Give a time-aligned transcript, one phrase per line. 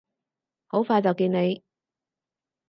[0.65, 1.63] 好快就見你！